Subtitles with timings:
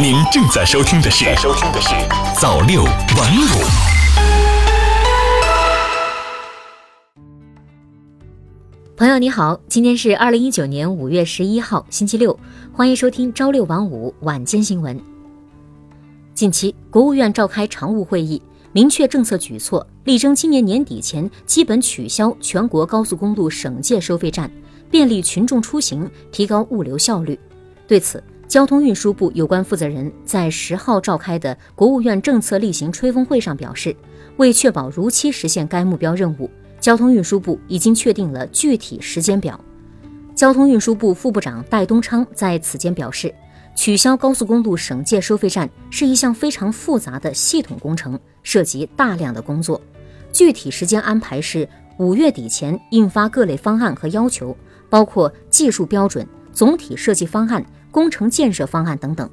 [0.00, 1.90] 您正在收听的是《收听的是
[2.40, 3.44] 早六晚五》。
[8.96, 12.36] 朋友你好，今天是二零一九年五月十一号，星期六，
[12.72, 14.98] 欢迎收听朝六晚五晚间新闻。
[16.34, 18.40] 近期，国务院召开常务会议，
[18.72, 24.50] 明确政策举措，力争今年年底前基本取消全国高速公路省界收费站，
[24.90, 27.38] 便利群众出行，提高物流效率。
[27.86, 33.96] 对此，交通运输部有关负责人在十号召开的国务院政策例行吹风会上表示，
[34.36, 39.58] 为确保如期实现该目标任务，交通运输部已经确定了具体时间表。
[40.34, 43.34] 交通运输部副部长戴东昌在此间表示。
[43.74, 49.80] 取消高速公路省界收费站是一项非常复杂的系统工程，涉及大量的工作。
[50.30, 51.66] 具体时间安排是
[51.96, 54.54] 五月底前印发各类方案和要求，
[54.90, 59.28] 包括技术标准、总体设计方案、工程建设方案等等；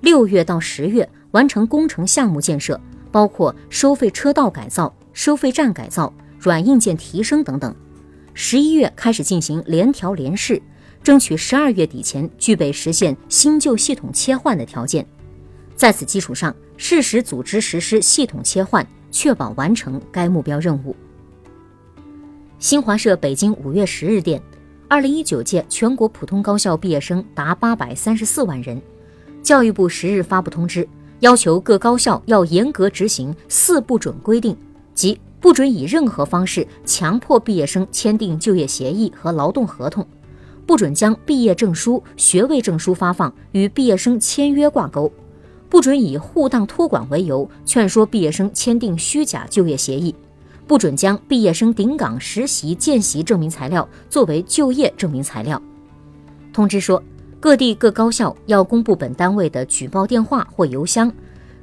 [0.00, 2.80] 六月到十月完成工程项目建设，
[3.10, 7.72] 包括收费车道改造、收费站改造、软硬件提升等等；
[8.32, 10.62] 十一月开始进行联调联试。
[11.02, 15.04] 争取十二月底前具备实现新旧系统切换的条件，
[15.74, 20.94] 在此基础上，适时组织实施系统切换，确保完成该目标任务。
[22.60, 24.40] 新华社北京五月十日电，
[24.92, 28.78] 二零一九届全国普通高校毕业生达八百三十四万人。
[29.42, 30.86] 教育部十日发布通知，
[31.20, 34.54] 要求各高校要严格执行“四不准”规定，
[34.94, 40.06] 即不准以任何方式强迫毕业生签订就业协议和劳动合同。
[40.66, 45.10] 不准将毕业证书、学位证书发放与毕业生签约挂钩，
[45.70, 50.14] 不准以护档托管为由劝说毕业生签订虚假就业协议，
[50.66, 55.60] 不准将毕业生顶岗实习、见习证明材料作为就业证明材料。
[56.52, 57.02] 通知说，
[57.40, 61.12] 各地各高校要公布本单位的举报电话或邮箱，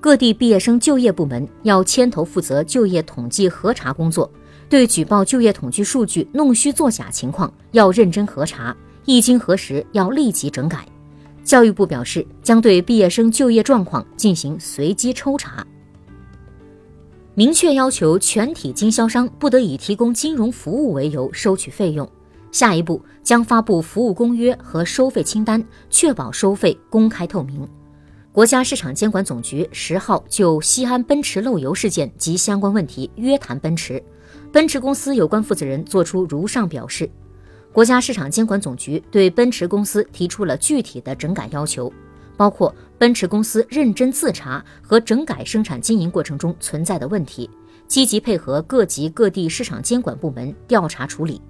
[0.00, 4.30] 各地毕业生就业部门要牵头负责就业统计核查工作。
[4.68, 10.86] 对举报就业统计数据弄虚作假情况，要认真核查，一经核实要立即整改。
[11.42, 15.66] 教育部表示，将对毕业生就业状况进行随机抽查，
[17.40, 22.06] 明确要求全体经销商不得以提供金融服务为由收取费用。
[22.52, 27.66] 下一步将发布服务公约和收费清单，确保收费公开透明。
[28.30, 34.04] 国家市场监管总局十号就西安奔驰漏油事件及相关问题约谈奔驰。
[34.52, 37.10] 奔驰公司有关负责人作出如上表示，
[37.72, 41.90] 国家市场监管总局对奔驰公司提出了具体的整改要求，
[42.36, 47.48] 包括奔驰公司认真自查和整改生产经营过程中存在的问题，
[47.88, 51.40] 积极配合各级各地市场监管部门调查处理，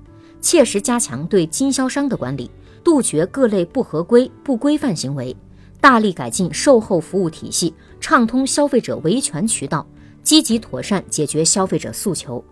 [0.41, 2.49] 切实加强对经销商的管理，
[2.85, 5.37] 杜绝各类不合规、不规范行为，
[5.81, 9.85] 大力改进售后服务体系，畅通消费者维权渠道，
[10.23, 12.45] 积极妥善解决消费者诉求。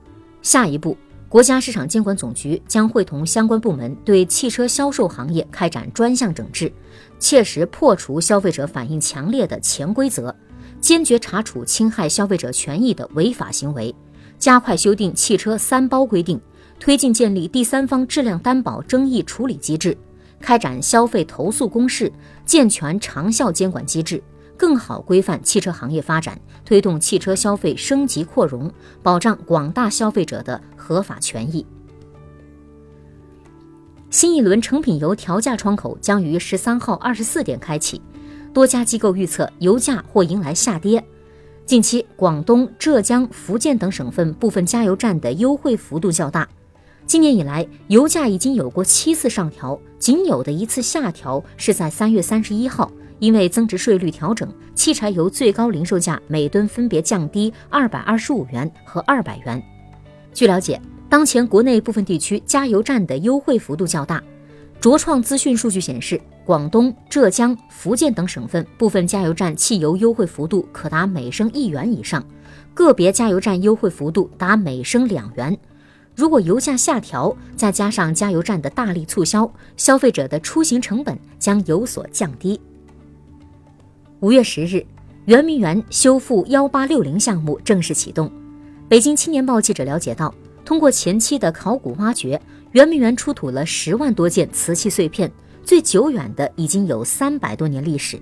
[0.43, 0.97] 下一步，
[1.29, 6.73] 国家市场监管总局将会同相关部门对汽车销售行业开展专项整治，
[7.19, 10.35] 切实破除消费者反映强烈的潜规则，
[10.81, 13.95] 坚决查处侵害消费者权益的违法行为，
[14.39, 16.41] 加快修订汽车三包规定，
[16.81, 19.95] 推进建立第三方质量担保争议处理机制，
[20.41, 22.11] 开展消费投诉公示，
[22.47, 24.23] 健全长效监管机制。
[24.59, 28.71] 更好规范汽车行业发展，推动汽车消费升级扩容，
[29.03, 31.65] 保障广大消费者的合法权益。
[34.11, 38.03] 新一轮成品油调价窗口将于十三号二十四点开启，
[38.53, 41.03] 多家机构预测油价或迎来下跌。
[41.65, 46.49] 近期，广东、浙江、福建等省份部分加油站的优惠幅度较大。
[47.07, 52.91] 今年以来，油价已经有过七次上调，仅有的一次下调是在三月三十一号。
[53.19, 59.63] 因为增值税率调整，汽柴油最高零售价每吨分别降低二百二十五元和二百元。
[60.33, 64.23] 据了解，当前国内部分地区加油站的优惠幅度较大。
[64.81, 72.25] 卓创资讯数据显示，广东、浙江、福建等省份部分加油站汽油优惠幅度可达每升一元以上，
[72.75, 75.59] 个别加油站优惠幅度达每升两元。
[76.15, 82.61] 如果油价下调，再加上加油站的大力促销，消费者的出行成本将有所降低。
[84.21, 84.85] 五月十日，
[85.27, 88.29] 圆明园修复幺八六零项目正式启动。
[88.89, 90.35] 北京青年报记者了解到，
[90.65, 92.41] 通过前期的考古挖掘，
[92.73, 95.31] 圆明园出土了十万多件瓷器碎片，
[95.63, 98.19] 最久远的已经有三百多年历史。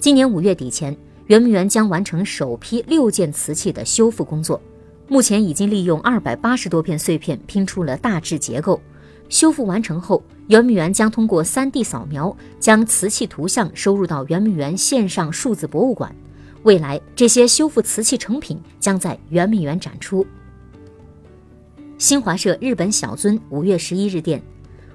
[0.00, 0.96] 今年五月底前，
[1.28, 4.60] 圆明园将完成首批六件瓷器的修复工作。
[5.06, 8.80] 目前已经利用二百八十多片碎片拼出了大致结构，
[9.28, 16.14] 修复完成后，圆明园将通过 3D 扫描，将瓷器图像收入到圆明园线上数字博物馆。
[16.62, 20.26] 未来，这些修复瓷器成品将在圆明园展出。
[21.98, 24.42] 新华社日本小樽五月十一日电，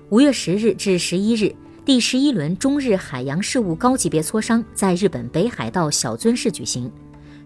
[0.10, 1.54] 五月十日至十一日，
[1.86, 6.92] 第十一轮中日海洋事务高级别磋商在日本北海道小樽市举行。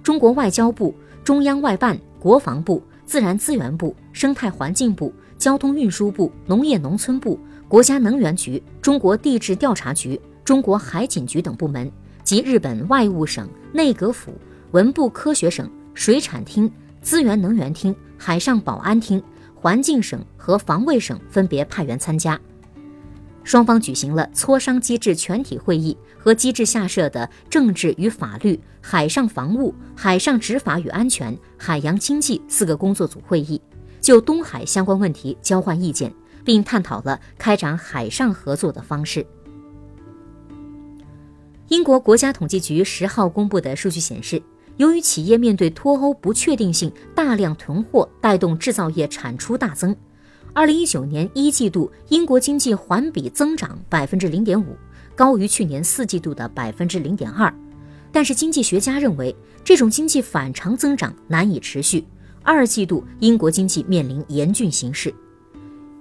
[0.01, 11.91] 中国外交部、中央外办、国防部、自然资源部、生态环境部、交通运输部、农业农村部、国家能源局、中国地质调查局、中国海警局等部门
[12.23, 14.33] 及日本外务省、内阁府、
[14.71, 19.21] 文部科学省、水产厅、资源能源厅、海上保安厅。
[19.59, 22.39] 环境省和防卫省分别派员参加，
[23.43, 33.59] 双方举行了磋商机制全体会议和机制下设的政治与法律、海上防务、海上执法与安全、海洋经济四个工作组会议，
[34.07, 36.13] 就东海相关问题交换意见，
[36.45, 39.27] 并探讨了开展海上合作的方式。
[41.67, 44.41] 英国国家统计局十号公布的数据显示。
[44.77, 49.93] 由于企业面对脱欧不确定性，大量囤货，带动制造业产出大增。
[50.53, 54.77] 二零一九年一季度，英国经济环比增长百分之零点五，
[55.17, 57.53] 高于去年四季度的百分之零点二。
[58.09, 62.05] 但是，经济学家认为，这种经济反常增长难以持续。
[62.47, 65.13] 二季度，英国经济面临严峻形势。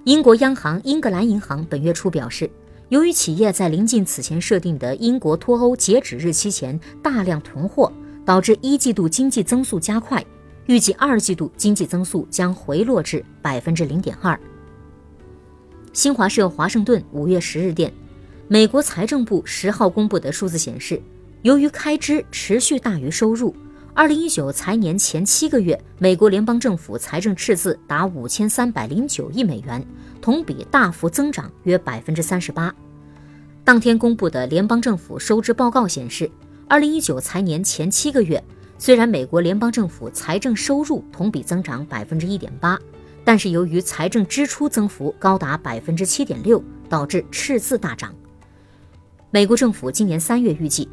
[0.05, 2.49] 英国央行英格兰银行本月初表示，
[2.87, 7.91] 由于企业在临近此前设定的英国脱欧截止日期前大量囤货。
[8.25, 10.21] 导致一季度经济增速加快，
[10.65, 14.37] 预计二季度经济增速将回落至百分之零点二。
[15.93, 17.89] 新华社华盛顿五月十日电，
[18.49, 21.01] 美国财政部十号公布的数字显示，
[21.41, 23.55] 由于开支持续大于收入，
[23.97, 29.83] 二零一九财年前七个月，美国联邦政府财政赤字达五千三百零九亿美元，
[30.21, 32.71] 同比大幅增长约百分之三十八。
[33.63, 36.29] 当天公布的联邦政府收支报告显示。
[36.67, 38.43] 二零一九财年前七个月，
[38.77, 42.79] 虽然美国联邦政府财政收入同比增长百分之一点八，
[43.23, 48.13] 但是由于财政支出增幅高达百分之七点六，导致赤字大涨。
[49.31, 50.87] 美国政府今年三月预计，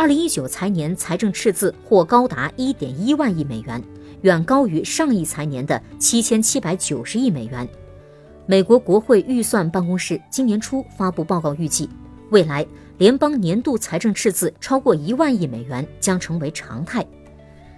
[0.00, 3.84] 二零一九财年财政赤字或高达一点一万亿美元，
[4.22, 7.68] 远高于上一财年的七千七百九十亿美元。
[8.46, 11.86] 美国国会预算办公室今年初发布报告，预计
[12.30, 12.66] 未来。
[12.96, 17.06] 联邦年度财政赤字超过一万亿美元将成为常态，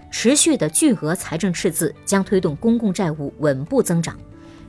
[0.09, 4.17] 持续的巨额财政赤字将推动公共债务稳步增长。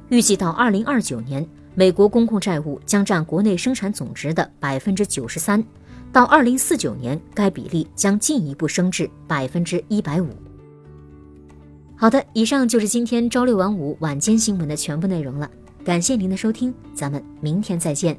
[0.09, 1.47] 预计到二零二九年，
[1.77, 5.63] 美国公共债务将占国内生产总值的百分之九十三；
[6.15, 10.29] 到二零四九年，该比例将进一步升至百分之一百五。
[11.97, 15.51] 好的，以上就是今天朝六晚五晚间新闻的全部内容了。
[15.85, 18.17] 感谢您的收听，咱们明天再见。